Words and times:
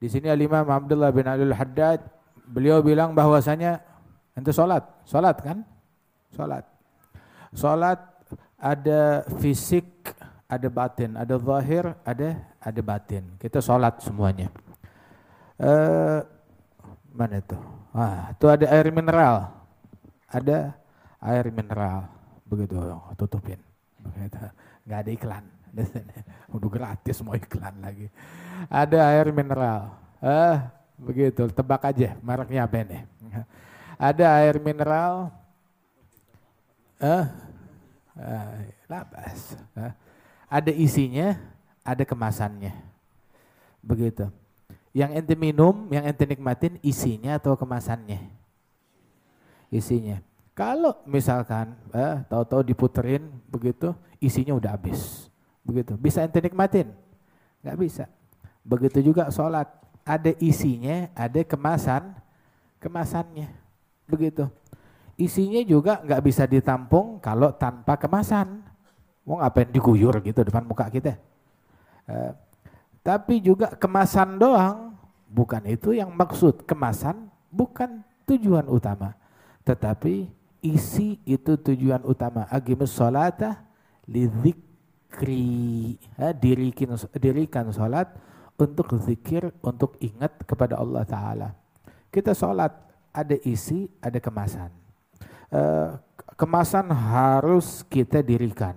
Di 0.00 0.08
sini 0.08 0.32
Al-Imam 0.32 0.64
Abdullah 0.64 1.12
bin 1.12 1.28
Alul 1.28 1.52
Haddad, 1.52 2.00
beliau 2.48 2.80
bilang 2.80 3.12
bahwasanya 3.12 3.84
ente 4.32 4.48
sholat, 4.48 4.80
sholat 5.04 5.36
kan? 5.44 5.60
Sholat. 6.32 6.64
Sholat 7.52 8.00
ada 8.56 9.28
fisik, 9.44 9.84
ada 10.48 10.68
batin, 10.72 11.20
ada 11.20 11.36
zahir, 11.36 11.92
ada 12.00 12.28
ada 12.64 12.80
batin. 12.80 13.28
Kita 13.36 13.60
sholat 13.60 14.00
semuanya. 14.00 14.48
Uh, 15.60 16.24
mana 17.12 17.44
itu? 17.44 17.60
Ah, 17.92 18.32
itu 18.32 18.46
ada 18.48 18.66
air 18.72 18.88
mineral. 18.88 19.52
Ada 20.32 20.72
air 21.20 21.52
mineral. 21.52 22.08
Begitu, 22.48 22.80
tutupin. 23.20 23.60
Begitu. 24.00 24.40
Nggak 24.88 25.00
ada 25.04 25.10
iklan. 25.12 25.44
Udah 26.54 26.70
gratis 26.70 27.22
mau 27.22 27.34
iklan 27.38 27.78
lagi. 27.80 28.10
Ada 28.66 28.98
air 29.14 29.30
mineral. 29.30 29.94
Eh, 30.20 30.56
begitu, 31.00 31.48
tebak 31.48 31.88
aja 31.90 32.18
mereknya 32.20 32.66
apa 32.66 32.76
ini. 32.82 32.98
Ada 34.10 34.24
air 34.40 34.56
mineral. 34.60 35.32
Eh, 37.00 37.24
eh 38.20 38.76
labas. 38.90 39.56
Eh, 39.76 39.92
ada 40.50 40.72
isinya, 40.74 41.38
ada 41.86 42.02
kemasannya. 42.02 42.74
Begitu. 43.78 44.26
Yang 44.90 45.22
ente 45.22 45.34
minum, 45.38 45.86
yang 45.94 46.02
ente 46.10 46.26
nikmatin 46.26 46.74
isinya 46.82 47.38
atau 47.38 47.54
kemasannya? 47.54 48.18
Isinya. 49.70 50.18
Kalau 50.58 50.98
misalkan 51.06 51.78
eh, 51.94 52.26
tahu-tahu 52.26 52.66
diputerin 52.66 53.30
begitu, 53.46 53.94
isinya 54.18 54.58
udah 54.58 54.74
habis. 54.74 55.29
Begitu. 55.64 55.94
Bisa 56.00 56.24
ente 56.24 56.40
nikmatin? 56.40 56.88
Gak 57.60 57.76
bisa. 57.76 58.04
Begitu 58.64 59.12
juga 59.12 59.28
sholat. 59.32 59.68
Ada 60.00 60.32
isinya, 60.40 61.12
ada 61.12 61.44
kemasan, 61.44 62.16
kemasannya. 62.80 63.52
Begitu. 64.08 64.48
Isinya 65.20 65.60
juga 65.60 66.00
nggak 66.00 66.22
bisa 66.24 66.48
ditampung 66.48 67.20
kalau 67.20 67.52
tanpa 67.52 68.00
kemasan. 68.00 68.64
Mau 69.28 69.36
ngapain 69.38 69.68
diguyur 69.68 70.16
gitu 70.24 70.40
depan 70.40 70.64
muka 70.64 70.88
kita. 70.88 71.20
Uh, 72.08 72.32
tapi 73.04 73.44
juga 73.44 73.76
kemasan 73.76 74.40
doang, 74.40 74.96
bukan 75.28 75.60
itu 75.68 75.92
yang 75.92 76.08
maksud. 76.10 76.64
Kemasan 76.64 77.28
bukan 77.52 78.00
tujuan 78.24 78.64
utama. 78.72 79.12
Tetapi 79.62 80.32
isi 80.64 81.20
itu 81.28 81.60
tujuan 81.60 82.00
utama. 82.08 82.48
Agimus 82.48 82.96
sholata 85.10 85.26
lidzikri. 85.26 85.98
dirikan, 86.40 86.96
dirikan 87.18 87.66
sholat 87.72 88.08
untuk 88.58 88.92
zikir, 89.00 89.50
untuk 89.62 89.96
ingat 90.00 90.44
kepada 90.46 90.76
Allah 90.78 91.04
Ta'ala. 91.04 91.48
Kita 92.10 92.34
sholat, 92.34 92.70
ada 93.10 93.36
isi, 93.42 93.88
ada 94.02 94.18
kemasan. 94.20 94.70
Uh, 95.50 95.98
kemasan 96.38 96.86
harus 96.90 97.82
kita 97.86 98.22
dirikan. 98.22 98.76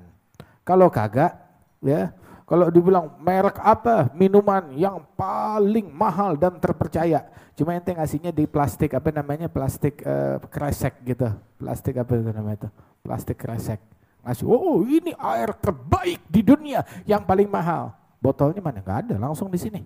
Kalau 0.63 0.89
kagak, 0.89 1.35
ya, 1.83 2.15
kalau 2.47 2.69
dibilang 2.71 3.19
merek 3.19 3.59
apa 3.59 4.09
minuman 4.15 4.71
yang 4.73 5.03
paling 5.17 5.91
mahal 5.91 6.39
dan 6.39 6.55
terpercaya, 6.57 7.27
cuma 7.53 7.75
ente 7.75 7.91
ngasihnya 7.91 8.31
di 8.31 8.47
plastik 8.47 8.95
apa 8.95 9.11
namanya 9.11 9.51
plastik 9.51 10.01
uh, 10.07 10.39
kresek 10.47 11.03
gitu, 11.03 11.29
plastik 11.59 11.99
apa 11.99 12.11
itu 12.15 12.31
namanya 12.31 12.57
itu, 12.65 12.69
plastik 13.03 13.37
kresek. 13.37 13.79
Ngasih, 14.23 14.47
oh 14.47 14.87
ini 14.87 15.11
air 15.11 15.51
terbaik 15.59 16.23
di 16.31 16.41
dunia 16.41 16.79
yang 17.03 17.27
paling 17.27 17.51
mahal 17.51 17.91
Botolnya 18.23 18.63
mana? 18.63 18.79
Enggak 18.79 18.99
ada, 19.03 19.15
langsung 19.19 19.51
di 19.51 19.59
sini. 19.59 19.83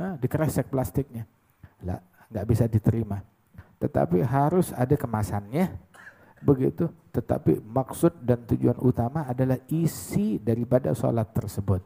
Nah, 0.00 0.16
dikeresek 0.16 0.72
plastiknya. 0.72 1.28
Lah, 1.84 2.00
nggak 2.32 2.46
bisa 2.48 2.64
diterima. 2.64 3.20
Tetapi 3.76 4.24
harus 4.24 4.72
ada 4.72 4.96
kemasannya. 4.96 5.76
Begitu. 6.40 6.88
Tetapi 7.12 7.60
maksud 7.60 8.24
dan 8.24 8.48
tujuan 8.48 8.80
utama 8.80 9.28
adalah 9.28 9.60
isi 9.68 10.40
daripada 10.40 10.96
sholat 10.96 11.28
tersebut. 11.36 11.84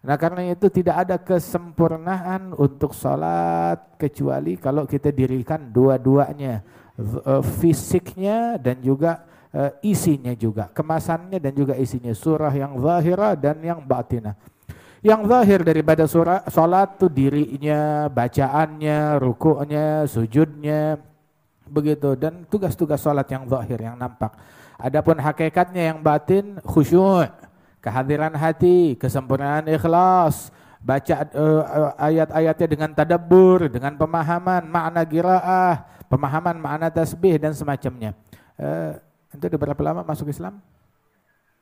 Nah 0.00 0.16
karena 0.16 0.48
itu 0.48 0.72
tidak 0.72 0.96
ada 1.04 1.20
kesempurnaan 1.20 2.56
untuk 2.56 2.96
sholat 2.96 4.00
kecuali 4.00 4.56
kalau 4.56 4.88
kita 4.88 5.12
dirikan 5.12 5.68
dua-duanya. 5.68 6.64
Eh, 7.00 7.44
fisiknya 7.60 8.56
dan 8.56 8.80
juga 8.80 9.24
eh, 9.54 9.72
isinya 9.82 10.34
juga. 10.34 10.70
Kemasannya 10.70 11.38
dan 11.38 11.52
juga 11.54 11.74
isinya. 11.74 12.10
Surah 12.14 12.52
yang 12.54 12.78
zahirah 12.78 13.34
dan 13.38 13.58
yang 13.62 13.80
batinah. 13.82 14.34
Yang 15.00 15.32
zahir 15.32 15.60
daripada 15.64 16.04
surah 16.04 16.44
salat 16.52 17.00
itu 17.00 17.08
dirinya, 17.08 18.04
bacaannya, 18.12 19.16
rukuknya, 19.16 20.04
sujudnya, 20.04 21.00
begitu 21.64 22.18
dan 22.20 22.44
tugas-tugas 22.44 23.00
salat 23.00 23.24
yang 23.32 23.48
zahir 23.48 23.80
yang 23.80 23.96
nampak. 23.96 24.36
Adapun 24.76 25.16
hakikatnya 25.16 25.88
yang 25.92 26.04
batin 26.04 26.60
khusyuk, 26.60 27.32
kehadiran 27.80 28.36
hati, 28.36 28.92
kesempurnaan 29.00 29.72
ikhlas, 29.72 30.52
baca 30.84 31.28
uh, 31.32 31.96
ayat-ayatnya 31.96 32.66
dengan 32.68 32.90
tadabbur, 32.92 33.72
dengan 33.72 33.96
pemahaman 33.96 34.68
makna 34.68 35.00
giraah, 35.04 35.84
pemahaman 36.12 36.56
makna 36.60 36.88
tasbih 36.92 37.40
dan 37.40 37.52
semacamnya. 37.56 38.16
Uh, 38.60 39.00
itu 39.30 39.44
udah 39.46 39.60
berapa 39.60 39.82
lama 39.82 40.00
masuk 40.02 40.30
Islam? 40.30 40.58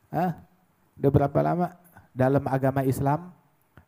Hah? 0.09 0.41
Udah 0.97 1.11
berapa 1.13 1.39
lama? 1.45 1.69
dalam 2.19 2.43
agama 2.51 2.83
Islam? 2.83 3.31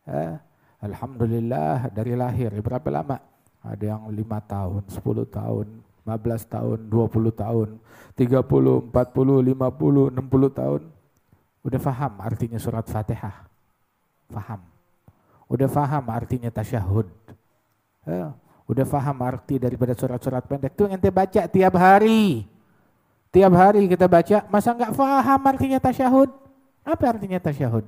Eh, 0.07 0.33
Alhamdulillah 0.79 1.91
dari 1.91 2.15
lahir. 2.15 2.55
Berapa 2.63 2.87
lama? 2.87 3.19
Ada 3.61 3.93
yang 3.93 4.09
lima 4.09 4.41
tahun 4.41 4.87
10 4.89 5.27
tahun 5.29 5.67
15 6.01 6.49
tahun 6.49 6.79
20 6.89 7.29
tahun 7.29 7.67
30 8.17 8.89
40 8.89 8.89
50 8.89 10.17
60 10.17 10.49
tahun. 10.57 10.81
Udah 11.61 11.77
faham 11.77 12.13
artinya 12.17 12.57
surat 12.57 12.89
Fatihah? 12.89 13.45
Faham. 14.33 14.65
Udah 15.45 15.69
faham 15.69 16.01
artinya 16.09 16.49
tasyahud? 16.49 17.05
Eh, 18.09 18.29
udah 18.65 18.85
faham 18.89 19.21
arti 19.21 19.61
daripada 19.61 19.93
surat-surat 19.93 20.41
pendek? 20.49 20.73
Itu 20.73 20.89
yang 20.89 20.97
ente 20.97 21.13
baca 21.13 21.45
tiap 21.45 21.77
hari 21.77 22.49
tiap 23.31 23.53
hari 23.55 23.87
kita 23.87 24.05
baca 24.05 24.45
masa 24.51 24.75
nggak 24.75 24.93
faham 24.93 25.41
artinya 25.47 25.79
tasyahud 25.79 26.29
apa 26.83 27.03
artinya 27.07 27.39
tasyahud 27.39 27.85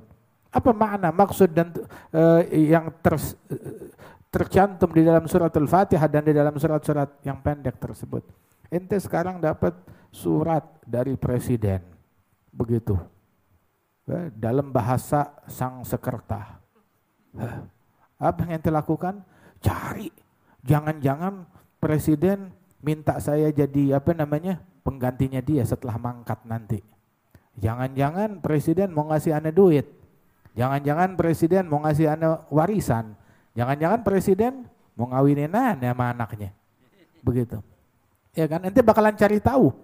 apa 0.54 0.70
makna 0.70 1.10
maksud 1.10 1.50
dan 1.50 1.74
uh, 2.14 2.40
yang 2.54 2.94
ter, 3.02 3.18
tercantum 4.30 4.90
di 4.94 5.02
dalam 5.02 5.26
surat 5.26 5.50
Al-Fatihah 5.50 6.06
dan 6.06 6.22
di 6.22 6.30
dalam 6.30 6.54
surat-surat 6.54 7.22
yang 7.26 7.42
pendek 7.42 7.74
tersebut? 7.78 8.22
Ente 8.70 8.94
sekarang 9.02 9.42
dapat 9.42 9.74
surat 10.14 10.62
dari 10.82 11.18
presiden. 11.18 11.82
Begitu. 12.54 12.94
Ya, 14.06 14.30
dalam 14.30 14.70
bahasa 14.70 15.30
sang 15.50 15.82
sekerta. 15.82 16.62
Apa 18.18 18.46
yang 18.46 18.62
ente 18.62 18.70
lakukan? 18.70 19.22
Cari. 19.58 20.10
Jangan-jangan 20.62 21.46
presiden 21.82 22.54
minta 22.82 23.18
saya 23.18 23.50
jadi 23.50 23.98
apa 23.98 24.14
namanya 24.14 24.62
penggantinya 24.84 25.40
dia 25.40 25.64
setelah 25.64 25.96
mangkat 25.96 26.44
nanti. 26.46 26.78
Jangan-jangan 27.58 28.38
presiden 28.44 28.92
mau 28.92 29.08
ngasih 29.08 29.34
ane 29.34 29.50
duit 29.54 30.04
Jangan-jangan 30.54 31.18
presiden 31.18 31.66
mau 31.66 31.82
ngasih 31.82 32.14
anak 32.14 32.46
warisan. 32.46 33.18
Jangan-jangan 33.58 34.06
presiden 34.06 34.70
mau 34.94 35.10
ngawinin 35.10 35.50
anak 35.50 35.82
sama 35.82 36.14
anaknya. 36.14 36.50
Begitu. 37.26 37.58
Ya 38.34 38.46
kan, 38.46 38.62
nanti 38.62 38.78
bakalan 38.82 39.18
cari 39.18 39.42
tahu. 39.42 39.74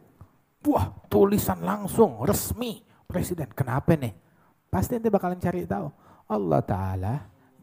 Wah, 0.71 0.95
tulisan 1.11 1.59
langsung 1.67 2.23
resmi 2.23 2.87
presiden. 3.11 3.51
Kenapa 3.51 3.99
nih? 3.99 4.15
Pasti 4.71 4.95
nanti 4.95 5.11
bakalan 5.11 5.43
cari 5.43 5.67
tahu. 5.67 5.91
Allah 6.31 6.63
Ta'ala 6.63 7.15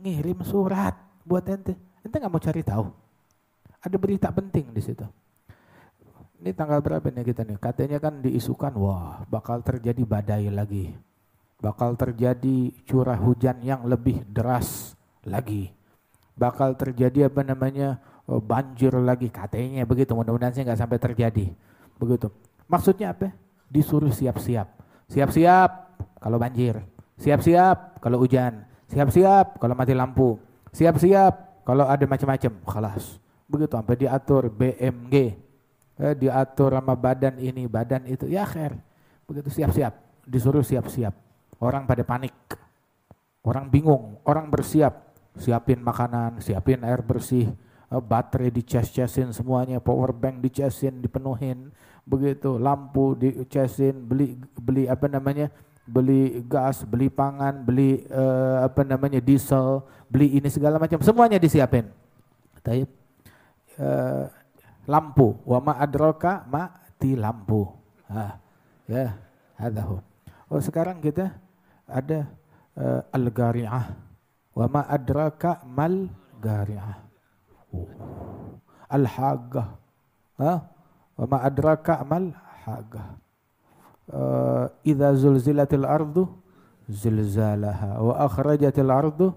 ngirim 0.03 0.43
surat 0.43 0.95
buat 1.23 1.47
ente. 1.47 1.79
Ente 2.03 2.15
nggak 2.19 2.31
mau 2.31 2.43
cari 2.43 2.61
tahu. 2.63 2.85
Ada 3.88 3.95
berita 3.95 4.27
penting 4.35 4.75
di 4.75 4.83
situ. 4.83 5.07
Ini 6.38 6.54
tanggal 6.54 6.80
berapa 6.86 7.10
nih 7.10 7.25
kita 7.34 7.42
nih? 7.44 7.57
Katanya 7.57 7.98
kan 7.98 8.22
diisukan, 8.22 8.74
wah 8.78 9.25
bakal 9.25 9.66
terjadi 9.66 10.06
badai 10.06 10.48
lagi 10.54 10.94
bakal 11.57 11.98
terjadi 11.98 12.69
curah 12.86 13.18
hujan 13.18 13.57
yang 13.66 13.86
lebih 13.86 14.22
deras 14.30 14.94
lagi. 15.25 15.74
Bakal 16.38 16.78
terjadi 16.78 17.34
apa 17.34 17.42
namanya 17.42 17.98
oh, 18.30 18.38
banjir 18.38 18.94
lagi 18.94 19.34
katanya 19.34 19.81
begitu. 19.89 20.13
Mudah-mudahan 20.13 20.54
sih 20.54 20.62
nggak 20.62 20.78
sampai 20.78 21.01
terjadi. 21.01 21.50
Begitu. 21.98 22.30
Maksudnya 22.69 23.18
apa? 23.18 23.34
Disuruh 23.68 24.13
siap-siap. 24.13 24.69
Siap-siap 25.10 25.69
kalau 26.22 26.38
banjir. 26.38 26.78
Siap-siap 27.18 27.98
kalau 27.98 28.22
hujan. 28.22 28.69
Siap-siap 28.94 29.57
kalau 29.57 29.74
mati 29.74 29.98
lampu. 29.98 30.38
Siap-siap 30.78 31.66
kalau 31.66 31.89
ada 31.89 32.06
macam-macam. 32.06 32.54
Kelas. 32.62 33.18
Begitu 33.50 33.74
sampai 33.74 33.95
diatur 33.98 34.54
BMG. 34.54 35.46
Eh, 35.97 36.13
diatur 36.13 36.77
sama 36.77 36.94
badan 36.94 37.41
ini, 37.41 37.65
badan 37.65 38.05
itu. 38.05 38.29
Ya 38.29 38.45
akhir. 38.45 38.77
Begitu 39.25 39.49
siap-siap. 39.49 39.94
Disuruh 40.27 40.61
siap-siap 40.61 41.15
Orang 41.57 41.89
pada 41.89 42.05
panik. 42.05 42.33
Orang 43.41 43.71
bingung, 43.73 44.21
orang 44.27 44.51
bersiap. 44.51 45.09
siapin 45.38 45.77
makanan, 45.85 46.41
siapin 46.41 46.81
air 46.81 46.97
bersih, 47.05 47.53
uh, 47.94 48.01
baterai 48.01 48.49
dicas-casin 48.49 49.29
semuanya, 49.29 49.77
power 49.77 50.09
bank 50.09 50.41
dicasin, 50.41 50.97
dipenuhin, 50.97 51.69
begitu, 52.09 52.57
lampu 52.57 53.13
dicasin, 53.13 54.01
beli 54.01 54.33
beli 54.57 54.89
apa 54.89 55.05
namanya? 55.05 55.53
beli 55.88 56.43
gas, 56.43 56.83
beli 56.83 57.07
pangan, 57.07 57.63
beli 57.63 58.03
uh, 58.11 58.67
apa 58.67 58.83
namanya 58.83 59.23
diesel, 59.23 59.88
beli 60.11 60.35
ini 60.35 60.51
segala 60.51 60.75
macam, 60.75 61.00
semuanya 61.00 61.39
disiapin. 61.39 61.88
Taib. 62.59 62.91
Uh, 63.79 64.27
lampu, 64.88 65.38
wa 65.44 65.60
ma 65.60 65.74
adraka 65.78 66.48
mati 66.48 67.13
lampu. 67.13 67.68
Ah, 68.07 68.39
ya, 68.88 69.19
hadahu. 69.60 70.00
Oh 70.48 70.63
sekarang 70.63 71.04
kita 71.04 71.36
ada 71.84 72.31
uh, 72.80 73.04
al-gari'ah. 73.12 74.00
Wa 74.56 74.66
ma 74.72 74.88
adraka 74.88 75.62
mal 75.68 76.07
gari'ah. 76.39 76.98
Oh. 77.75 77.86
Al-haggah. 78.88 79.75
Ha? 80.39 80.54
Wa 81.19 81.25
ma 81.28 81.38
adraka 81.44 82.01
mal 82.07 82.31
haggah. 82.63 83.19
Uh, 84.07 84.72
idza 84.88 85.12
zulzilatil 85.19 85.84
ardu 85.84 86.31
zilzalaha 86.88 88.00
wa 88.00 88.24
akhrajatil 88.24 88.88
ardu 88.89 89.36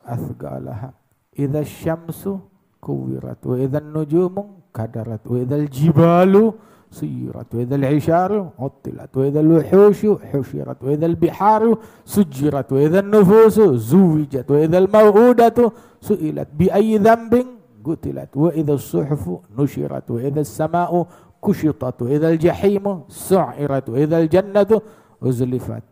athqalaha. 0.00 0.96
Idza 1.36 1.60
syamsu 1.62 2.40
kuwirat 2.80 3.44
wa 3.44 3.56
idza 3.60 3.84
nujumu 3.84 4.57
wa 4.74 5.38
idza 5.38 5.58
jibalu 5.66 6.54
سيرت 6.90 7.54
وإذا 7.54 7.76
العشار 7.76 8.50
عطلت 8.58 9.16
وإذا 9.16 9.40
الوحوش 9.40 10.00
حشرت 10.32 10.84
وإذا 10.84 11.06
البحار 11.06 11.78
سجرت 12.04 12.72
وإذا 12.72 13.00
النفوس 13.00 13.60
زوجت 13.60 14.50
وإذا 14.50 14.78
الموءودة 14.78 15.72
سئلت 16.00 16.48
بأي 16.58 16.98
ذنب 16.98 17.46
قتلت 17.84 18.36
وإذا 18.36 18.72
الصحف 18.72 19.30
نشرت 19.58 20.10
وإذا 20.10 20.40
السماء 20.40 21.06
كشطت 21.44 22.02
وإذا 22.02 22.28
الجحيم 22.28 23.02
سعرت 23.08 23.88
وإذا 23.88 24.18
الجنة 24.18 24.80
أزلفت 25.22 25.84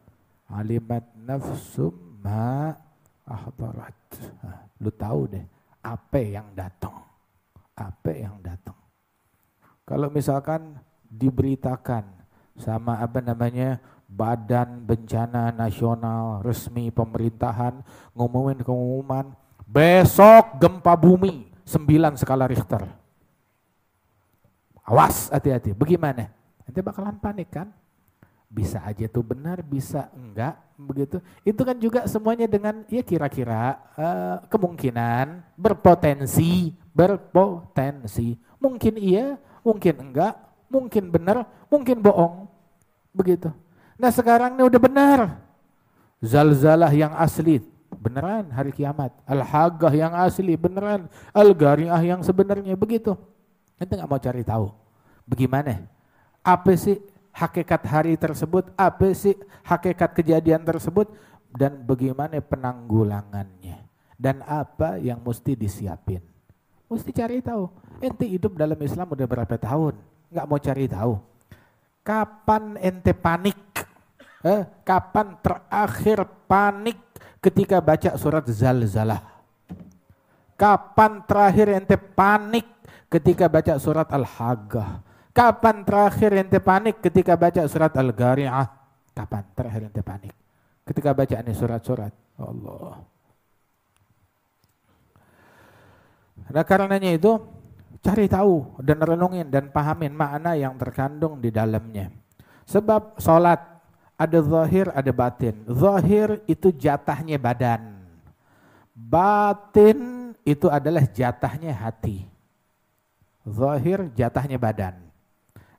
علمت 0.50 1.04
نفس 1.28 1.80
ما 2.24 2.76
ahdarat. 3.26 3.98
Lu 4.78 4.94
tahu 4.94 5.26
deh 5.26 5.42
apa 5.82 6.18
yang 6.22 6.54
datang. 6.54 7.02
Yang. 8.06 8.45
Kalau 9.86 10.10
misalkan 10.10 10.82
diberitakan 11.06 12.02
sama 12.58 12.98
apa 12.98 13.22
namanya 13.22 13.78
Badan 14.10 14.82
Bencana 14.82 15.54
Nasional 15.54 16.42
resmi 16.42 16.90
pemerintahan 16.90 17.86
ngumumin 18.10 18.66
pengumuman 18.66 19.30
besok 19.62 20.58
gempa 20.58 20.94
bumi 20.98 21.50
9 21.62 22.18
skala 22.18 22.50
Richter. 22.50 22.82
Awas 24.86 25.30
hati-hati. 25.34 25.74
Bagaimana? 25.74 26.30
Nanti 26.62 26.78
bakalan 26.78 27.18
panik 27.18 27.50
kan? 27.50 27.70
Bisa 28.46 28.78
aja 28.86 29.10
tuh 29.10 29.26
benar, 29.26 29.58
bisa 29.66 30.06
enggak 30.14 30.54
begitu. 30.78 31.18
Itu 31.42 31.66
kan 31.66 31.78
juga 31.82 32.06
semuanya 32.06 32.46
dengan 32.46 32.86
ya 32.86 33.02
kira-kira 33.02 33.82
uh, 33.98 34.38
kemungkinan 34.46 35.42
berpotensi, 35.58 36.70
berpotensi. 36.94 38.38
Mungkin 38.62 38.94
iya, 39.02 39.34
mungkin 39.66 39.94
enggak, 39.98 40.38
mungkin 40.70 41.10
benar, 41.10 41.42
mungkin 41.66 41.98
bohong. 41.98 42.46
Begitu. 43.10 43.50
Nah 43.98 44.14
sekarang 44.14 44.54
ini 44.54 44.62
udah 44.62 44.78
benar. 44.78 45.20
Zalzalah 46.22 46.94
yang 46.94 47.10
asli, 47.18 47.58
beneran 47.98 48.46
hari 48.54 48.70
kiamat. 48.70 49.10
Al-Haggah 49.26 49.90
yang 49.90 50.14
asli, 50.14 50.54
beneran. 50.54 51.10
Al-Gari'ah 51.34 51.98
yang 52.06 52.22
sebenarnya, 52.22 52.78
begitu. 52.78 53.18
Nanti 53.74 53.92
nggak 53.98 54.08
mau 54.08 54.22
cari 54.22 54.42
tahu. 54.46 54.66
Bagaimana? 55.26 55.82
Apa 56.46 56.72
sih 56.78 57.02
hakikat 57.34 57.82
hari 57.84 58.14
tersebut? 58.14 58.70
Apa 58.78 59.10
sih 59.12 59.34
hakikat 59.66 60.14
kejadian 60.14 60.62
tersebut? 60.62 61.10
Dan 61.50 61.82
bagaimana 61.82 62.38
penanggulangannya? 62.38 63.84
Dan 64.16 64.40
apa 64.46 64.96
yang 64.96 65.20
mesti 65.20 65.52
disiapin? 65.58 66.24
Mesti 66.88 67.10
cari 67.12 67.42
tahu. 67.42 67.68
Ente 68.00 68.28
hidup 68.28 68.56
dalam 68.56 68.76
Islam 68.80 69.08
udah 69.12 69.26
berapa 69.26 69.56
tahun? 69.56 69.96
nggak 70.30 70.46
mau 70.46 70.58
cari 70.60 70.84
tahu. 70.90 71.14
Kapan 72.04 72.78
ente 72.78 73.12
panik? 73.16 73.58
Eh, 74.46 74.62
kapan 74.86 75.34
terakhir 75.42 76.22
panik 76.46 76.98
ketika 77.42 77.82
baca 77.82 78.14
surat 78.14 78.46
Zalzalah? 78.46 79.22
Kapan 80.54 81.24
terakhir 81.26 81.66
ente 81.72 81.96
panik 81.98 82.66
ketika 83.10 83.50
baca 83.50 83.74
surat 83.80 84.06
Al-Haggah? 84.12 85.02
Kapan 85.34 85.84
terakhir 85.84 86.30
ente 86.36 86.58
panik 86.62 87.02
ketika 87.02 87.34
baca 87.34 87.66
surat 87.66 87.92
Al-Gari'ah? 87.92 88.68
Kapan 89.16 89.44
terakhir 89.56 89.82
ente 89.90 90.02
panik? 90.04 90.34
Ketika 90.86 91.10
baca 91.10 91.36
ini 91.42 91.52
surat-surat. 91.56 92.12
Allah. 92.36 93.02
Nah 96.46 96.62
karenanya 96.62 97.10
itu 97.10 97.42
Cari 98.06 98.30
tahu 98.30 98.78
dan 98.86 99.02
renungin 99.02 99.50
dan 99.50 99.66
pahamin 99.74 100.14
makna 100.14 100.54
yang 100.54 100.78
terkandung 100.78 101.42
di 101.42 101.50
dalamnya. 101.50 102.14
Sebab 102.62 103.18
sholat 103.18 103.58
ada 104.14 104.38
zahir, 104.46 104.94
ada 104.94 105.10
batin. 105.10 105.66
Zahir 105.66 106.38
itu 106.46 106.70
jatahnya 106.70 107.34
badan. 107.34 107.98
Batin 108.94 110.30
itu 110.46 110.70
adalah 110.70 111.02
jatahnya 111.02 111.74
hati. 111.74 112.30
Zahir 113.42 114.06
jatahnya 114.14 114.62
badan. 114.62 115.02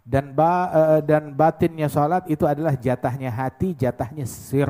Dan 0.04 0.32
ba, 0.36 0.72
uh, 0.72 1.02
dan 1.04 1.32
batinnya 1.32 1.88
sholat 1.88 2.28
itu 2.28 2.44
adalah 2.44 2.76
jatahnya 2.76 3.32
hati, 3.32 3.72
jatahnya 3.72 4.28
sir, 4.28 4.68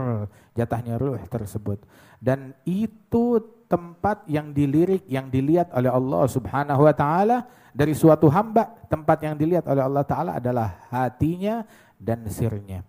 jatahnya 0.53 0.97
ruh 0.97 1.21
tersebut. 1.25 1.81
Dan 2.21 2.53
itu 2.65 3.56
tempat 3.67 4.23
yang 4.31 4.55
dilirik, 4.55 5.03
yang 5.05 5.27
dilihat 5.27 5.71
oleh 5.75 5.91
Allah 5.91 6.23
Subhanahu 6.27 6.87
wa 6.87 6.95
taala 6.95 7.47
dari 7.75 7.93
suatu 7.93 8.31
hamba, 8.31 8.73
tempat 8.87 9.21
yang 9.21 9.35
dilihat 9.35 9.67
oleh 9.67 9.83
Allah 9.83 10.03
taala 10.07 10.31
adalah 10.39 10.87
hatinya 10.89 11.67
dan 11.99 12.25
sirnya. 12.31 12.81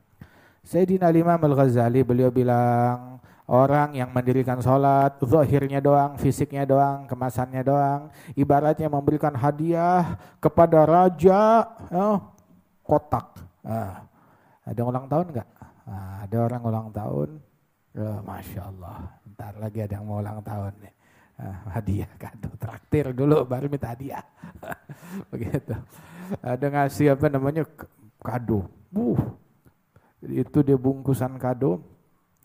Sayyidina 0.62 1.10
Imam 1.10 1.40
Al-Ghazali 1.42 2.06
beliau 2.06 2.30
bilang 2.30 3.18
orang 3.48 3.96
yang 3.96 4.12
mendirikan 4.12 4.60
sholat, 4.60 5.16
zahirnya 5.24 5.80
doang, 5.80 6.20
fisiknya 6.20 6.68
doang, 6.68 7.08
kemasannya 7.08 7.62
doang, 7.64 8.12
ibaratnya 8.36 8.86
memberikan 8.92 9.32
hadiah 9.32 10.20
kepada 10.38 10.84
raja 10.84 11.64
oh, 11.88 12.20
kotak. 12.84 13.40
Ah, 13.64 14.04
ada 14.62 14.80
ulang 14.84 15.08
tahun 15.08 15.26
enggak? 15.32 15.48
Ah, 15.88 16.28
ada 16.28 16.36
orang 16.44 16.62
ulang 16.62 16.88
tahun, 16.92 17.28
oh, 17.96 18.18
masya 18.28 18.68
Allah. 18.68 19.08
Ntar 19.38 19.54
lagi 19.62 19.78
ada 19.86 19.94
yang 19.94 20.04
mau 20.10 20.18
ulang 20.18 20.42
tahun 20.42 20.74
nih. 20.82 20.94
Uh, 21.38 21.58
hadiah 21.70 22.10
kado 22.18 22.50
traktir 22.58 23.14
dulu 23.14 23.46
baru 23.46 23.70
minta 23.70 23.94
hadiah. 23.94 24.26
Begitu. 25.30 25.78
Ada 26.42 26.66
ngasih 26.66 27.14
apa 27.14 27.30
namanya? 27.30 27.62
Kado. 28.18 28.66
Uh 28.90 29.38
itu 30.26 30.66
dia 30.66 30.74
bungkusan 30.74 31.38
kado. 31.38 31.78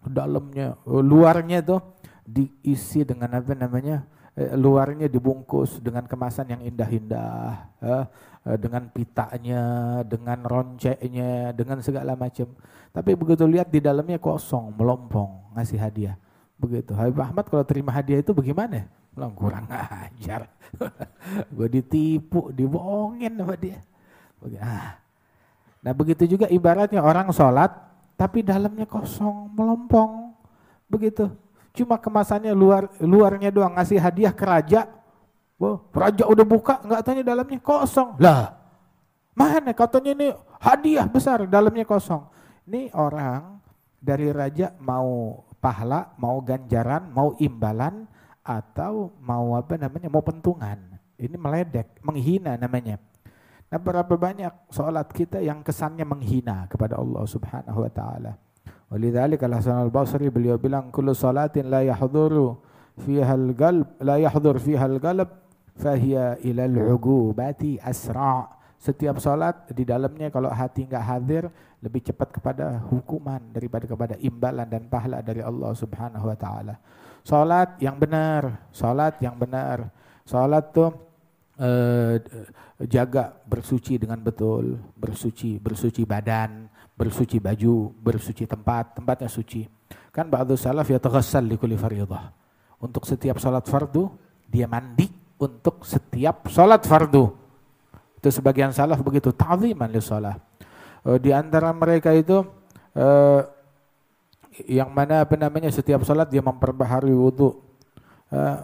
Dalamnya 0.04 0.78
oh, 0.84 1.00
luarnya 1.00 1.66
tuh 1.66 1.82
diisi 2.28 3.02
dengan 3.02 3.42
apa 3.42 3.58
namanya? 3.58 4.06
Eh, 4.38 4.54
luarnya 4.54 5.10
dibungkus 5.10 5.82
dengan 5.82 6.06
kemasan 6.06 6.54
yang 6.54 6.62
indah-indah 6.62 7.54
eh, 7.82 8.06
eh 8.46 8.58
dengan 8.62 8.90
pitanya 8.94 9.62
dengan 10.06 10.46
ronceknya 10.46 11.58
dengan 11.58 11.82
segala 11.82 12.14
macam. 12.14 12.54
Tapi 12.94 13.18
begitu 13.18 13.50
lihat 13.50 13.74
di 13.74 13.82
dalamnya 13.82 14.22
kosong 14.22 14.78
melompong 14.78 15.58
ngasih 15.58 15.82
hadiah 15.82 16.18
Begitu. 16.64 16.96
Habib 16.96 17.20
Ahmad 17.20 17.46
kalau 17.52 17.68
terima 17.68 17.92
hadiah 17.92 18.24
itu 18.24 18.32
bagaimana? 18.32 18.88
Bilang 19.12 19.36
kurang 19.36 19.68
ajar. 19.68 20.48
gue 21.56 21.68
ditipu, 21.68 22.56
dibohongin 22.56 23.36
sama 23.36 23.60
dia. 23.60 23.84
Ah. 24.64 24.96
Nah 25.84 25.92
begitu 25.92 26.24
juga 26.24 26.48
ibaratnya 26.48 27.04
orang 27.04 27.28
sholat 27.36 27.76
tapi 28.16 28.40
dalamnya 28.40 28.88
kosong, 28.88 29.52
melompong. 29.52 30.32
Begitu. 30.88 31.28
Cuma 31.76 32.00
kemasannya 32.00 32.56
luar 32.56 32.88
luarnya 33.04 33.52
doang 33.52 33.76
ngasih 33.76 34.00
hadiah 34.00 34.32
ke 34.32 34.46
raja. 34.48 34.88
Wah, 35.60 35.84
raja 35.92 36.24
udah 36.24 36.46
buka, 36.48 36.80
nggak 36.80 37.02
tanya 37.04 37.24
dalamnya 37.28 37.60
kosong. 37.60 38.16
Lah, 38.24 38.56
mana 39.36 39.72
katanya 39.76 40.12
ini 40.16 40.28
hadiah 40.64 41.08
besar, 41.08 41.44
dalamnya 41.50 41.84
kosong. 41.84 42.24
Ini 42.68 42.94
orang 42.96 43.60
dari 44.00 44.32
raja 44.32 44.72
mau 44.80 45.40
pahala, 45.64 46.12
mau 46.20 46.44
ganjaran, 46.44 47.08
mau 47.16 47.32
imbalan, 47.40 48.04
atau 48.44 49.16
mau 49.24 49.56
apa 49.56 49.80
namanya, 49.80 50.12
mau 50.12 50.20
pentungan. 50.20 50.76
Ini 51.16 51.40
meledek, 51.40 52.04
menghina 52.04 52.60
namanya. 52.60 53.00
Nah 53.72 53.80
berapa 53.80 54.12
banyak 54.12 54.70
sholat 54.70 55.08
kita 55.16 55.40
yang 55.40 55.64
kesannya 55.64 56.04
menghina 56.04 56.68
kepada 56.68 57.00
Allah 57.00 57.24
subhanahu 57.24 57.80
wa 57.88 57.90
ta'ala. 57.90 58.32
Walidzalika 58.92 59.50
Hasan 59.50 59.82
al-Basri 59.82 60.30
beliau 60.30 60.62
bilang 60.62 60.94
kullu 60.94 61.18
salatin 61.18 61.72
la 61.72 61.82
yahduru 61.82 62.62
fiha 63.02 63.34
al-qalb 63.34 63.98
la 64.06 64.22
yahdur 64.22 64.62
fiha 64.62 64.86
al-qalb 64.86 65.26
fahiya 65.74 66.38
ila 66.46 66.70
al-ugubati 66.70 67.82
asra' 67.82 68.46
setiap 68.78 69.18
salat 69.18 69.66
di 69.72 69.88
dalamnya 69.88 70.28
kalau 70.28 70.52
hati 70.52 70.86
enggak 70.86 71.08
hadir 71.08 71.44
lebih 71.84 72.00
cepat 72.00 72.40
kepada 72.40 72.80
hukuman 72.88 73.44
daripada 73.52 73.84
kepada 73.84 74.16
imbalan 74.24 74.64
dan 74.64 74.88
pahala 74.88 75.20
dari 75.20 75.44
Allah 75.44 75.76
Subhanahu 75.76 76.32
wa 76.32 76.38
taala. 76.40 76.80
Salat 77.28 77.76
yang 77.84 78.00
benar, 78.00 78.72
salat 78.72 79.20
yang 79.20 79.36
benar. 79.36 79.92
Salat 80.24 80.72
tuh 80.72 80.96
eh, 81.60 82.24
jaga 82.88 83.36
bersuci 83.44 84.00
dengan 84.00 84.24
betul, 84.24 84.80
bersuci, 84.96 85.60
bersuci 85.60 86.08
badan, 86.08 86.72
bersuci 86.96 87.44
baju, 87.44 87.92
bersuci 88.00 88.48
tempat, 88.48 88.96
tempatnya 88.96 89.28
suci. 89.28 89.68
Kan 90.14 90.30
ba'du 90.30 90.54
salaf 90.56 90.88
ya 90.88 91.02
taghassal 91.02 91.44
li 91.44 91.60
kulli 91.60 91.76
fardhah. 91.76 92.32
Untuk 92.80 93.04
setiap 93.04 93.44
salat 93.44 93.68
fardu 93.68 94.08
dia 94.48 94.70
mandi 94.70 95.10
untuk 95.42 95.84
setiap 95.84 96.48
salat 96.48 96.86
fardu. 96.86 97.34
Itu 98.22 98.30
sebagian 98.32 98.72
salaf 98.72 99.04
begitu 99.04 99.36
ta'ziman 99.36 99.90
li 99.92 100.00
salat. 100.00 100.53
Uh, 101.04 101.20
di 101.20 101.36
antara 101.36 101.76
mereka 101.76 102.16
itu 102.16 102.48
uh, 102.96 103.42
yang 104.72 104.88
mana 104.94 105.28
apa 105.28 105.36
namanya 105.36 105.68
setiap 105.68 106.02
salat 106.08 106.32
dia 106.32 106.40
memperbaharui 106.40 107.12
wudu. 107.12 107.60
Uh, 108.32 108.60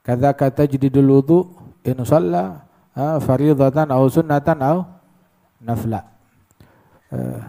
kata 0.00 0.32
kata 0.32 0.62
jadidul 0.64 1.20
wudu 1.20 1.38
in 1.84 2.00
shalla 2.08 2.64
uh, 2.96 3.20
faridatan 3.20 3.92
au 3.92 4.08
sunnatan 4.08 4.58
au 4.64 4.78
nafla. 5.60 6.08
Uh, 7.12 7.40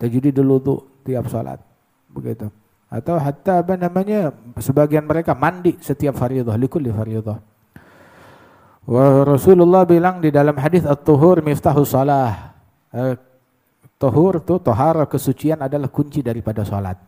tajididul 0.00 0.58
wudu 0.58 0.74
tiap 1.04 1.28
salat. 1.28 1.60
Begitu. 2.08 2.48
Atau 2.92 3.16
hatta 3.16 3.64
apa 3.64 3.76
namanya 3.76 4.36
sebagian 4.60 5.08
mereka 5.08 5.32
mandi 5.32 5.80
setiap 5.80 6.12
fardhu 6.16 6.52
likulli 6.60 6.92
fardhu. 6.92 7.36
Wa 8.82 9.04
Rasulullah 9.24 9.88
bilang 9.88 10.20
di 10.20 10.28
dalam 10.28 10.58
hadis 10.60 10.84
at-tuhur 10.84 11.40
miftahus 11.40 11.94
salah. 11.94 12.51
Eh, 12.92 13.16
tuhur 13.96 14.44
itu 14.44 14.60
tohara 14.60 15.08
kesucian 15.08 15.64
adalah 15.64 15.88
kunci 15.88 16.20
daripada 16.20 16.60
salat. 16.62 17.00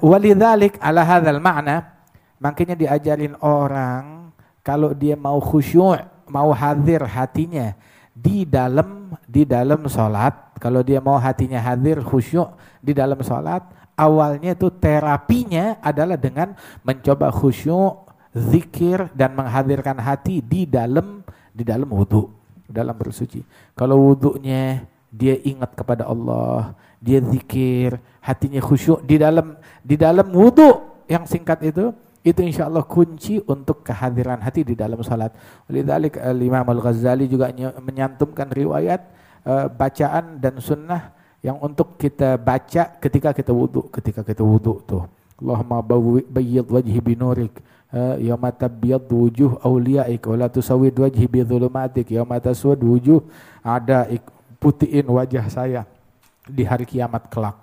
Walidzalik 0.00 0.78
ala 0.80 1.02
hadzal 1.04 1.42
ma'na 1.42 1.82
makanya 2.38 2.78
diajarin 2.78 3.34
orang 3.42 4.30
kalau 4.62 4.94
dia 4.94 5.18
mau 5.18 5.42
khusyuk, 5.42 5.98
mau 6.30 6.54
hadir 6.54 7.02
hatinya 7.02 7.74
di 8.14 8.44
dalam 8.44 9.16
di 9.24 9.42
dalam 9.48 9.88
salat, 9.88 10.34
kalau 10.60 10.84
dia 10.84 11.00
mau 11.00 11.16
hatinya 11.16 11.58
hadir 11.58 12.04
khusyuk 12.04 12.52
di 12.84 12.92
dalam 12.92 13.18
salat, 13.24 13.64
awalnya 13.96 14.52
itu 14.52 14.68
terapinya 14.70 15.80
adalah 15.80 16.20
dengan 16.20 16.52
mencoba 16.84 17.32
khusyuk, 17.32 18.12
zikir 18.36 19.08
dan 19.16 19.34
menghadirkan 19.34 19.96
hati 19.98 20.44
di 20.44 20.68
dalam 20.68 21.24
di 21.50 21.64
dalam 21.64 21.88
wudhu, 21.88 22.30
dalam 22.68 22.94
bersuci. 22.94 23.40
Kalau 23.72 24.12
wudhunya 24.12 24.84
dia 25.08 25.40
ingat 25.40 25.72
kepada 25.72 26.04
Allah, 26.04 26.76
dia 27.00 27.18
zikir, 27.24 27.96
hatinya 28.20 28.60
khusyuk 28.60 29.00
di 29.08 29.16
dalam 29.16 29.56
di 29.80 29.96
dalam 29.96 30.28
wudhu 30.28 30.84
yang 31.08 31.24
singkat 31.24 31.64
itu, 31.64 31.96
itu 32.20 32.40
insya 32.44 32.68
Allah 32.68 32.84
kunci 32.84 33.40
untuk 33.48 33.80
kehadiran 33.80 34.44
hati 34.44 34.68
di 34.68 34.76
dalam 34.76 35.00
salat. 35.00 35.32
Lidzalik 35.72 36.20
Imam 36.20 36.68
Al-Ghazali 36.68 37.24
juga 37.24 37.48
menyantumkan 37.80 38.52
riwayat 38.52 39.00
uh, 39.48 39.66
bacaan 39.72 40.36
dan 40.36 40.60
sunnah 40.60 41.16
yang 41.40 41.56
untuk 41.64 41.96
kita 41.96 42.36
baca 42.36 43.00
ketika 43.00 43.32
kita 43.32 43.54
wudhu, 43.54 43.88
ketika 43.88 44.20
kita 44.20 44.44
wudhu 44.44 44.84
tuh. 44.84 45.08
Allahumma 45.38 45.80
bayyid 46.26 46.66
wajhi 46.66 46.98
binurik 46.98 47.62
yawma 47.94 48.52
tabyad 48.52 49.08
wujuh 49.08 49.60
awliyaik 49.64 50.24
wa 50.28 50.36
la 50.44 50.48
tusawid 50.52 50.92
wajhi 50.92 51.24
bi 51.24 51.40
dhulumatik 51.40 52.12
yawma 52.12 52.36
taswad 52.36 52.76
wujuh 52.80 53.24
ada 53.64 54.04
putihin 54.60 55.06
wajah 55.08 55.46
saya 55.48 55.82
di 56.48 56.64
hari 56.64 56.88
kiamat 56.88 57.28
kelak. 57.28 57.56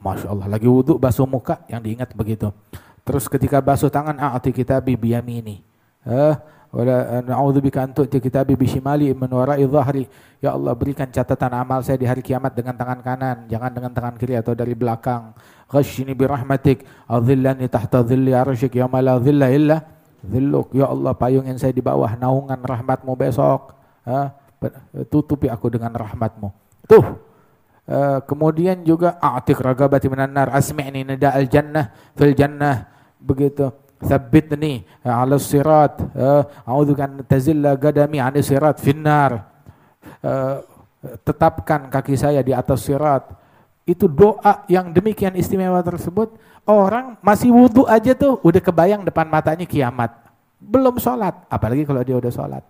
Masya 0.00 0.32
Allah, 0.32 0.48
lagi 0.48 0.64
wudhu 0.64 0.96
basuh 0.96 1.28
muka 1.28 1.60
yang 1.68 1.84
diingat 1.84 2.16
begitu. 2.16 2.48
Terus 3.04 3.28
ketika 3.28 3.60
basuh 3.60 3.92
tangan, 3.92 4.16
a'ati 4.16 4.48
kitabi 4.48 4.96
biyamini. 4.96 5.60
Eh, 6.08 6.34
Wala 6.70 7.18
eh, 7.18 7.22
na'udzubika 7.26 7.82
an 7.82 7.90
tu'ti 7.90 8.22
kitabi 8.22 8.54
bishimali 8.54 9.10
min 9.10 9.26
wara'i 9.26 9.66
dhahri. 9.66 10.06
Ya 10.38 10.54
Allah 10.54 10.70
berikan 10.78 11.10
catatan 11.10 11.50
amal 11.50 11.82
saya 11.82 11.98
di 11.98 12.06
hari 12.06 12.22
kiamat 12.22 12.54
dengan 12.54 12.78
tangan 12.78 13.02
kanan, 13.02 13.36
jangan 13.50 13.70
dengan 13.74 13.90
tangan 13.90 14.14
kiri 14.14 14.38
atau 14.38 14.54
dari 14.54 14.78
belakang. 14.78 15.34
Ghashini 15.66 16.14
bi 16.14 16.30
rahmatik, 16.30 16.86
adhillani 17.10 17.66
tahta 17.66 18.06
dhilli 18.06 18.30
arsyik 18.30 18.78
yawma 18.78 19.02
la 19.02 19.18
dhilla 19.18 19.50
illa 19.50 19.82
dhilluk. 20.22 20.70
Ya 20.78 20.86
Allah 20.86 21.10
payungin 21.18 21.58
saya 21.58 21.74
di 21.74 21.82
bawah 21.82 22.14
naungan 22.14 22.62
rahmatmu 22.62 23.18
besok. 23.18 23.74
Ha? 24.06 24.30
Tutupi 25.10 25.50
aku 25.50 25.74
dengan 25.74 25.90
rahmatmu. 25.90 26.48
Tuh. 26.86 27.06
Uh, 27.90 28.22
kemudian 28.22 28.86
juga 28.86 29.18
a'tik 29.18 29.58
ragabati 29.58 30.06
minan 30.06 30.30
nar 30.30 30.54
asmi'ni 30.54 31.02
nida 31.02 31.34
al 31.34 31.50
jannah 31.50 31.90
fil 32.14 32.38
jannah 32.38 32.86
begitu 33.18 33.66
Thabbitni 34.00 34.82
ala 35.04 35.36
sirat. 35.36 36.00
A'udzuka 36.64 37.04
an 37.04 37.12
tazilla 37.28 37.76
gadami 37.76 38.16
'ani 38.16 38.40
sirat 38.40 38.80
finnar. 38.80 39.44
Tetapkan 41.24 41.92
kaki 41.92 42.16
saya 42.16 42.40
di 42.40 42.56
atas 42.56 42.88
sirat. 42.88 43.28
Itu 43.84 44.08
doa 44.08 44.64
yang 44.68 44.92
demikian 44.92 45.36
istimewa 45.36 45.84
tersebut. 45.84 46.32
Orang 46.68 47.16
masih 47.24 47.50
wudhu 47.52 47.88
aja 47.88 48.12
tuh 48.16 48.40
udah 48.44 48.60
kebayang 48.60 49.02
depan 49.04 49.26
matanya 49.26 49.64
kiamat. 49.64 50.12
Belum 50.60 51.00
sholat, 51.00 51.48
apalagi 51.48 51.88
kalau 51.88 52.04
dia 52.04 52.20
udah 52.20 52.28
sholat. 52.28 52.60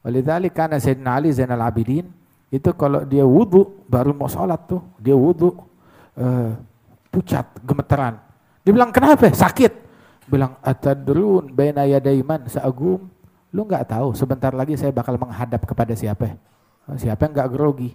Walidzalik 0.00 0.56
karena 0.56 0.80
Sayyidina 0.80 1.20
Ali 1.20 1.28
Zainal 1.28 1.60
Abidin 1.60 2.08
itu 2.48 2.72
kalau 2.72 3.04
dia 3.04 3.22
wudhu 3.22 3.84
baru 3.84 4.16
mau 4.16 4.26
sholat 4.26 4.64
tuh 4.64 4.80
dia 4.96 5.12
wudhu 5.12 5.52
pucat 7.12 7.44
gemeteran. 7.60 8.16
Dia 8.64 8.72
bilang 8.72 8.88
kenapa? 8.88 9.28
Sakit 9.28 9.89
bilang 10.30 10.54
atadrun 10.62 11.50
baina 11.50 11.82
yadaiman 11.84 12.46
seagum. 12.46 13.10
Lu 13.50 13.66
nggak 13.66 13.90
tahu 13.90 14.14
sebentar 14.14 14.54
lagi 14.54 14.78
saya 14.78 14.94
bakal 14.94 15.18
menghadap 15.18 15.66
kepada 15.66 15.90
siapa. 15.98 16.38
Siapa 16.94 17.26
yang 17.26 17.32
nggak 17.34 17.50
grogi? 17.50 17.90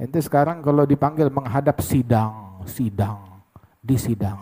Ente 0.00 0.24
sekarang 0.24 0.64
kalau 0.64 0.88
dipanggil 0.88 1.28
menghadap 1.28 1.84
sidang 1.84 2.64
sidang 2.64 3.20
di 3.84 4.00
sidang. 4.00 4.40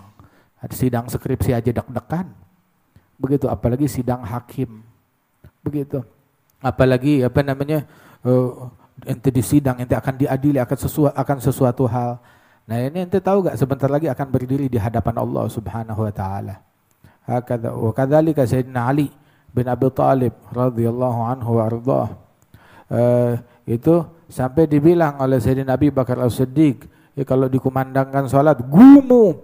Sidang 0.72 1.10
skripsi 1.10 1.52
aja 1.52 1.70
deg-degan. 1.74 2.30
Begitu 3.20 3.50
apalagi 3.50 3.90
sidang 3.90 4.24
hakim. 4.24 4.80
Begitu. 5.60 6.00
Apalagi 6.64 7.20
apa 7.20 7.44
namanya 7.44 7.84
uh, 8.24 8.72
ente 9.04 9.28
di 9.28 9.44
sidang 9.44 9.76
ente 9.76 9.92
akan 9.92 10.16
diadili 10.16 10.56
akan 10.56 10.78
sesuatu 10.80 11.12
akan 11.12 11.38
sesuatu 11.42 11.84
hal. 11.84 12.16
Nah 12.64 12.80
ini 12.80 13.04
ente 13.04 13.20
tahu 13.20 13.44
gak 13.44 13.60
sebentar 13.60 13.92
lagi 13.92 14.08
akan 14.08 14.26
berdiri 14.32 14.72
di 14.72 14.80
hadapan 14.80 15.20
Allah 15.20 15.44
Subhanahu 15.52 16.00
wa 16.00 16.14
taala 16.14 16.63
Wa 17.24 17.92
kadzalika 17.96 18.44
Sayyidina 18.44 18.92
Ali 18.92 19.08
bin 19.48 19.64
Abi 19.64 19.88
Thalib 19.88 20.34
radhiyallahu 20.52 21.20
anhu 21.24 21.50
wa 21.56 21.62
ardhah. 21.64 22.08
Uh, 22.84 23.32
itu 23.64 24.04
sampai 24.28 24.68
dibilang 24.68 25.16
oleh 25.16 25.40
Sayyidina 25.40 25.80
Abi 25.80 25.88
Bakar 25.88 26.20
As-Siddiq 26.20 26.84
ya, 27.16 27.24
kalau 27.24 27.48
dikumandangkan 27.48 28.28
salat 28.28 28.60
gumu 28.60 29.40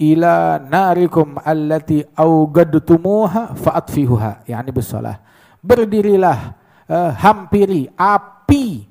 ila 0.00 0.56
narikum 0.56 1.36
allati 1.44 2.00
awgadtumuha 2.16 3.52
fa'atfihuha. 3.52 4.48
Yani 4.48 4.72
bisalah 4.72 5.20
berdirilah 5.60 6.56
uh, 6.88 7.12
hampiri 7.12 7.92
api 7.92 8.88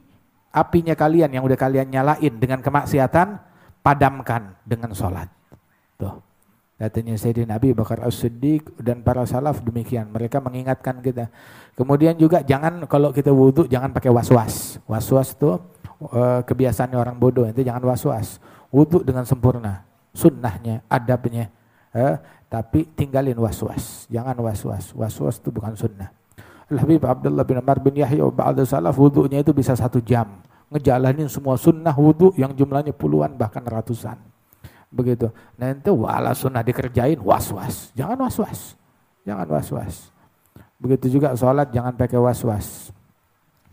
apinya 0.54 0.94
kalian 0.94 1.34
yang 1.34 1.42
udah 1.42 1.58
kalian 1.58 1.90
nyalain 1.90 2.34
dengan 2.38 2.62
kemaksiatan 2.62 3.42
padamkan 3.82 4.54
dengan 4.62 4.94
salat. 4.94 5.26
Tuh 5.98 6.27
Katanya 6.78 7.18
Sayyidina 7.18 7.58
Nabi 7.58 7.74
Bakar 7.74 8.06
As-Siddiq 8.06 8.70
dan 8.78 9.02
para 9.02 9.26
salaf 9.26 9.66
demikian. 9.66 10.14
Mereka 10.14 10.38
mengingatkan 10.38 11.02
kita. 11.02 11.26
Kemudian 11.74 12.14
juga 12.14 12.46
jangan 12.46 12.86
kalau 12.86 13.10
kita 13.10 13.34
wudhu 13.34 13.66
jangan 13.66 13.90
pakai 13.90 14.14
was-was. 14.14 14.78
Was-was 14.86 15.34
itu 15.34 15.58
kebiasaan 16.46 16.94
orang 16.94 17.18
bodoh. 17.18 17.50
Itu 17.50 17.66
jangan 17.66 17.82
was-was. 17.82 18.38
Wudhu 18.70 19.02
dengan 19.02 19.26
sempurna. 19.26 19.90
Sunnahnya, 20.14 20.86
adabnya. 20.86 21.50
Uh, 21.98 22.14
tapi 22.46 22.86
tinggalin 22.94 23.42
was-was. 23.42 24.06
Jangan 24.14 24.38
was-was. 24.38 24.94
Was-was 24.94 25.42
itu 25.42 25.50
bukan 25.50 25.74
sunnah. 25.74 26.14
Al-Habib 26.70 27.02
Abdullah 27.02 27.42
bin 27.42 27.58
Umar 27.58 27.82
bin 27.82 27.98
Yahya 27.98 28.22
ba'da 28.30 28.62
salaf 28.62 29.02
wudhunya 29.02 29.42
itu 29.42 29.50
bisa 29.50 29.74
satu 29.74 29.98
jam. 29.98 30.46
Ngejalanin 30.70 31.26
semua 31.26 31.58
sunnah 31.58 31.96
wudhu 31.98 32.38
yang 32.38 32.54
jumlahnya 32.54 32.94
puluhan 32.94 33.34
bahkan 33.34 33.66
ratusan 33.66 34.37
begitu. 34.88 35.32
Nah 35.60 35.76
itu 35.76 35.92
wala 35.94 36.32
sunnah 36.34 36.64
dikerjain 36.64 37.20
was-was, 37.20 37.92
jangan 37.94 38.18
was-was, 38.28 38.76
jangan 39.28 39.48
was-was. 39.48 40.10
Begitu 40.78 41.20
juga 41.20 41.34
sholat 41.34 41.70
jangan 41.74 41.94
pakai 41.96 42.20
was-was. 42.22 42.94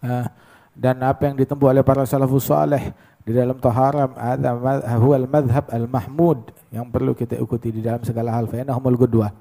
Uh, 0.05 0.27
dan 0.75 0.99
apa 1.07 1.31
yang 1.31 1.39
ditempuh 1.39 1.71
oleh 1.71 1.87
para 1.87 2.03
salafus 2.05 2.51
saleh 2.51 2.93
di 3.25 3.33
dalam 3.33 3.57
taharam 3.57 4.11
ada 4.19 4.53
huwal 5.01 5.25
madhab 5.25 5.65
al 5.73 5.87
mahmud 5.89 6.53
yang 6.69 6.91
perlu 6.91 7.17
kita 7.17 7.39
ikuti 7.41 7.73
di 7.73 7.81
dalam 7.81 8.03
segala 8.05 8.35
hal 8.37 8.45
fa 8.51 8.61
innahumul 8.61 8.99
qudwah 9.01 9.33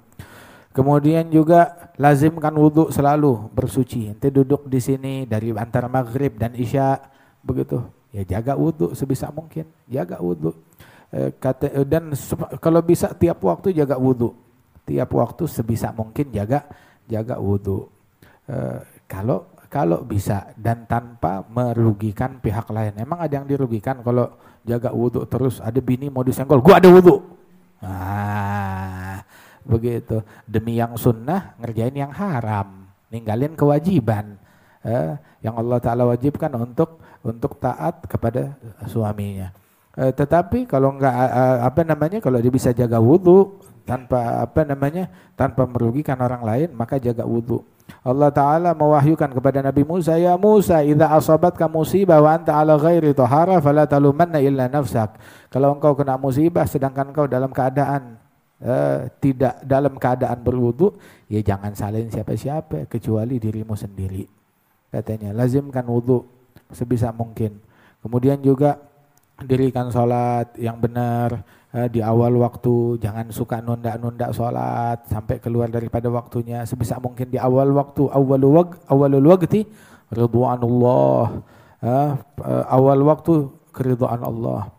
Kemudian 0.74 1.30
juga 1.30 1.94
lazimkan 2.02 2.50
wudhu 2.58 2.90
selalu 2.90 3.46
bersuci. 3.54 4.10
Nanti 4.10 4.34
duduk 4.34 4.66
di 4.66 4.82
sini 4.82 5.14
dari 5.30 5.54
antara 5.54 5.86
maghrib 5.86 6.34
dan 6.34 6.58
isya 6.58 6.98
begitu. 7.46 7.78
Ya 8.10 8.26
jaga 8.26 8.58
wudhu 8.58 8.98
sebisa 8.98 9.30
mungkin. 9.30 9.70
Jaga 9.86 10.18
wudhu. 10.18 10.58
E, 11.14 11.30
kata, 11.38 11.70
e, 11.70 11.86
dan 11.86 12.10
kalau 12.58 12.82
bisa 12.82 13.14
tiap 13.14 13.38
waktu 13.46 13.70
jaga 13.70 14.02
wudhu. 14.02 14.34
Tiap 14.84 15.14
waktu 15.14 15.46
sebisa 15.46 15.94
mungkin 15.94 16.34
jaga 16.34 16.66
jaga 17.06 17.38
wudhu. 17.38 17.86
E, 18.50 18.82
kalau 19.06 19.46
kalau 19.70 20.02
bisa 20.02 20.50
dan 20.58 20.90
tanpa 20.90 21.46
merugikan 21.46 22.42
pihak 22.42 22.66
lain. 22.74 22.98
Emang 22.98 23.22
ada 23.22 23.30
yang 23.30 23.46
dirugikan 23.46 24.02
kalau 24.02 24.34
jaga 24.66 24.90
wudhu 24.90 25.30
terus 25.30 25.62
ada 25.62 25.78
bini 25.78 26.10
mau 26.10 26.26
disenggol, 26.26 26.66
gua 26.66 26.82
ada 26.82 26.90
wudhu. 26.90 27.22
Ah, 27.84 29.22
begitu 29.68 30.24
demi 30.50 30.82
yang 30.82 30.98
sunnah 30.98 31.56
ngerjain 31.60 31.96
yang 31.96 32.12
haram 32.12 32.88
ninggalin 33.12 33.56
kewajiban 33.56 34.40
eh, 34.84 35.16
yang 35.44 35.56
Allah 35.60 35.80
Taala 35.84 36.08
wajibkan 36.08 36.52
untuk 36.56 37.00
untuk 37.24 37.60
taat 37.60 38.04
kepada 38.08 38.56
suaminya 38.88 39.52
eh, 39.98 40.12
tetapi 40.14 40.66
kalau 40.70 40.96
enggak 40.96 41.14
eh, 41.14 41.58
apa 41.64 41.82
namanya 41.86 42.18
kalau 42.22 42.38
dia 42.42 42.54
bisa 42.54 42.70
jaga 42.74 42.98
wudhu 42.98 43.60
tanpa 43.84 44.46
apa 44.48 44.62
namanya 44.64 45.12
tanpa 45.36 45.68
merugikan 45.68 46.16
orang 46.24 46.42
lain 46.42 46.70
maka 46.72 46.96
jaga 46.98 47.28
wudhu 47.28 47.62
Allah 48.04 48.32
Ta'ala 48.32 48.72
mewahyukan 48.76 49.32
kepada 49.32 49.64
Nabi 49.64 49.88
Musa, 49.88 50.20
Ya 50.20 50.36
Musa, 50.36 50.84
idha 50.84 51.12
asabat 51.16 51.56
kamu 51.56 51.84
musibah 51.84 52.20
wa 52.20 52.36
anta 52.36 52.56
ala 52.56 52.76
ghairi 52.76 53.16
tohara, 53.16 53.64
fala 53.64 53.88
talumanna 53.88 54.44
illa 54.44 54.68
nafsak. 54.68 55.20
Kalau 55.48 55.76
engkau 55.76 55.96
kena 55.96 56.20
musibah 56.20 56.68
sedangkan 56.68 57.16
engkau 57.16 57.26
dalam 57.32 57.52
keadaan 57.56 58.20
uh, 58.60 59.08
tidak 59.24 59.56
dalam 59.64 59.96
keadaan 59.96 60.40
berwudu, 60.44 60.96
ya 61.32 61.40
jangan 61.40 61.72
salin 61.76 62.12
siapa-siapa 62.12 62.92
kecuali 62.92 63.40
dirimu 63.40 63.76
sendiri. 63.76 64.28
Katanya, 64.92 65.32
lazimkan 65.32 65.88
wudu 65.88 66.28
sebisa 66.76 67.10
mungkin. 67.16 67.56
Kemudian 68.04 68.44
juga 68.44 68.84
dirikan 69.46 69.92
sholat 69.94 70.56
yang 70.58 70.80
benar 70.80 71.44
uh, 71.74 71.88
di 71.90 72.00
awal 72.00 72.38
waktu, 72.40 72.98
jangan 73.02 73.30
suka 73.30 73.60
nunda-nunda 73.60 74.32
sholat 74.32 75.06
sampai 75.10 75.42
keluar 75.44 75.68
daripada 75.68 76.08
waktunya. 76.08 76.64
Sebisa 76.64 76.98
mungkin 76.98 77.30
di 77.30 77.38
awal 77.38 77.72
waktu, 77.76 78.08
awalul 78.10 78.54
wag, 78.54 78.70
awalul 78.88 79.28
wagti, 79.34 79.68
ridwanullah. 80.14 81.44
Uh, 81.84 82.16
uh, 82.40 82.64
awal 82.72 83.04
waktu 83.04 83.52
keridhaan 83.76 84.24
Allah. 84.24 84.72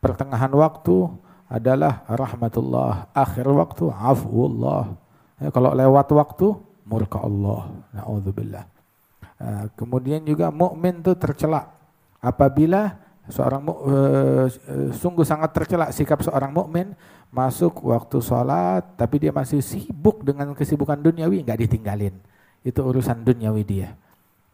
Pertengahan 0.00 0.52
waktu 0.52 1.08
adalah 1.48 2.04
rahmatullah. 2.04 3.08
Akhir 3.16 3.48
waktu 3.48 3.88
afullah. 3.88 4.92
Ya, 5.40 5.48
kalau 5.48 5.72
lewat 5.72 6.12
waktu 6.12 6.52
murka 6.84 7.24
Allah. 7.24 7.72
Nauzubillah. 7.96 8.64
Uh, 9.40 9.64
kemudian 9.72 10.20
juga 10.20 10.52
mukmin 10.52 11.00
itu 11.00 11.16
tercela 11.16 11.72
apabila 12.20 12.99
seorang 13.30 13.62
uh, 13.66 14.46
sungguh 14.94 15.24
sangat 15.24 15.50
tercela 15.54 15.88
sikap 15.94 16.20
seorang 16.20 16.52
mukmin 16.52 16.92
masuk 17.30 17.86
waktu 17.86 18.18
sholat 18.20 18.84
tapi 18.98 19.22
dia 19.22 19.32
masih 19.32 19.62
sibuk 19.62 20.26
dengan 20.26 20.52
kesibukan 20.52 20.98
duniawi 20.98 21.46
nggak 21.46 21.66
ditinggalin 21.66 22.14
itu 22.66 22.80
urusan 22.82 23.22
duniawi 23.22 23.62
dia 23.64 23.94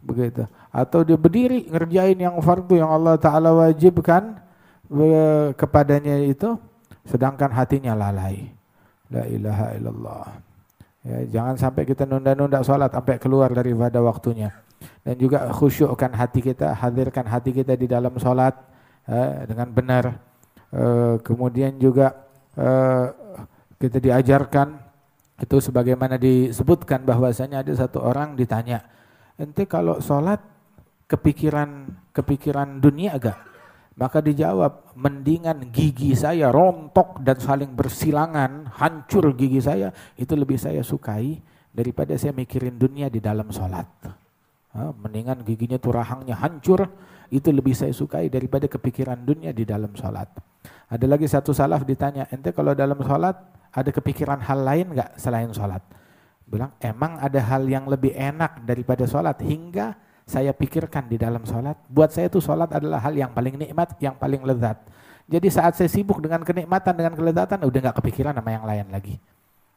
begitu 0.04 0.46
atau 0.70 1.02
dia 1.02 1.18
berdiri 1.18 1.66
ngerjain 1.66 2.14
yang 2.14 2.36
fardu 2.38 2.78
yang 2.78 2.92
Allah 2.92 3.18
taala 3.18 3.50
wajibkan 3.56 4.38
uh, 4.92 5.50
kepadanya 5.56 6.22
itu 6.22 6.54
sedangkan 7.06 7.50
hatinya 7.54 7.94
lalai. 7.94 8.50
La 9.06 9.22
ilaha 9.30 9.66
illallah. 9.78 10.26
Ya, 11.06 11.18
jangan 11.38 11.54
sampai 11.54 11.86
kita 11.86 12.02
nunda-nunda 12.02 12.58
sholat 12.66 12.90
sampai 12.90 13.22
keluar 13.22 13.54
daripada 13.54 14.02
waktunya. 14.02 14.50
Dan 15.02 15.14
juga 15.16 15.50
khusyukkan 15.50 16.12
hati 16.14 16.40
kita, 16.42 16.74
hadirkan 16.76 17.26
hati 17.26 17.54
kita 17.54 17.78
di 17.78 17.86
dalam 17.86 18.14
sholat 18.18 18.54
eh, 19.06 19.46
dengan 19.46 19.68
benar. 19.70 20.04
Eh, 20.74 21.14
kemudian 21.22 21.78
juga 21.78 22.12
eh, 22.58 23.06
kita 23.78 24.02
diajarkan 24.02 24.68
itu 25.36 25.56
sebagaimana 25.60 26.16
disebutkan 26.16 27.04
bahwasanya 27.04 27.60
ada 27.60 27.72
satu 27.76 28.00
orang 28.00 28.34
ditanya, 28.34 28.80
ente 29.36 29.68
kalau 29.68 30.00
sholat 30.00 30.40
kepikiran 31.06 31.92
kepikiran 32.10 32.80
dunia 32.80 33.20
agak? 33.20 33.36
Maka 33.96 34.20
dijawab, 34.20 34.92
mendingan 34.92 35.72
gigi 35.72 36.12
saya 36.12 36.52
rontok 36.52 37.24
dan 37.24 37.40
saling 37.40 37.72
bersilangan, 37.72 38.68
hancur 38.76 39.32
gigi 39.32 39.56
saya, 39.56 39.88
itu 40.20 40.36
lebih 40.36 40.60
saya 40.60 40.84
sukai 40.84 41.40
daripada 41.72 42.12
saya 42.20 42.36
mikirin 42.36 42.76
dunia 42.76 43.08
di 43.08 43.24
dalam 43.24 43.48
sholat. 43.48 43.88
Mendingan 44.96 45.42
giginya 45.42 45.80
tuh 45.80 45.96
rahangnya 45.96 46.36
hancur, 46.38 46.86
itu 47.32 47.48
lebih 47.50 47.74
saya 47.74 47.90
sukai 47.90 48.30
daripada 48.30 48.70
kepikiran 48.70 49.18
dunia 49.24 49.50
di 49.50 49.66
dalam 49.66 49.90
sholat. 49.96 50.30
Ada 50.86 51.06
lagi 51.08 51.26
satu 51.26 51.50
salaf 51.50 51.82
ditanya, 51.82 52.30
ente 52.30 52.54
kalau 52.54 52.76
dalam 52.76 52.98
sholat 53.02 53.34
ada 53.74 53.90
kepikiran 53.90 54.38
hal 54.38 54.62
lain 54.62 54.94
nggak 54.94 55.18
selain 55.18 55.50
sholat? 55.50 55.82
Bilang, 56.46 56.70
emang 56.78 57.18
ada 57.18 57.42
hal 57.42 57.66
yang 57.66 57.90
lebih 57.90 58.14
enak 58.14 58.62
daripada 58.62 59.02
sholat 59.02 59.34
hingga 59.42 59.98
saya 60.22 60.54
pikirkan 60.54 61.10
di 61.10 61.18
dalam 61.18 61.42
sholat. 61.42 61.74
Buat 61.90 62.14
saya 62.14 62.30
itu 62.30 62.38
sholat 62.38 62.70
adalah 62.70 63.02
hal 63.02 63.14
yang 63.14 63.34
paling 63.34 63.58
nikmat, 63.58 63.98
yang 63.98 64.14
paling 64.14 64.46
lezat. 64.46 64.78
Jadi 65.26 65.50
saat 65.50 65.74
saya 65.74 65.90
sibuk 65.90 66.22
dengan 66.22 66.46
kenikmatan, 66.46 66.94
dengan 66.94 67.14
kelezatan, 67.18 67.66
udah 67.66 67.80
nggak 67.90 67.96
kepikiran 67.98 68.34
sama 68.34 68.50
yang 68.54 68.62
lain 68.62 68.86
lagi. 68.94 69.18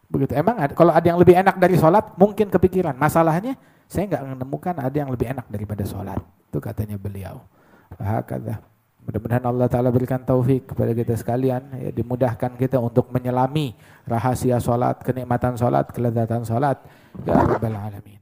Begitu. 0.10 0.34
Emang 0.34 0.58
ada, 0.58 0.74
kalau 0.74 0.90
ada 0.90 1.06
yang 1.06 1.22
lebih 1.22 1.38
enak 1.38 1.56
dari 1.62 1.78
sholat, 1.78 2.18
mungkin 2.18 2.50
kepikiran. 2.50 2.98
Masalahnya, 2.98 3.54
saya 3.86 4.10
nggak 4.10 4.24
menemukan 4.38 4.76
ada 4.82 4.98
yang 4.98 5.10
lebih 5.14 5.30
enak 5.30 5.46
daripada 5.50 5.86
sholat. 5.86 6.18
Itu 6.50 6.58
katanya 6.58 6.98
beliau. 6.98 7.46
Hakada. 7.98 8.62
Mudah-mudahan 9.06 9.46
Allah 9.50 9.66
Ta'ala 9.66 9.90
berikan 9.90 10.22
taufik 10.22 10.70
kepada 10.74 10.94
kita 10.94 11.14
sekalian. 11.18 11.62
Ya, 11.82 11.90
dimudahkan 11.94 12.58
kita 12.58 12.78
untuk 12.78 13.10
menyelami 13.10 13.74
rahasia 14.06 14.62
sholat, 14.62 15.02
kenikmatan 15.02 15.58
sholat, 15.58 15.90
kelezatan 15.90 16.46
sholat. 16.46 16.78
Ya 17.26 17.34
Rabbal 17.42 17.74
Alamin. 17.74 18.22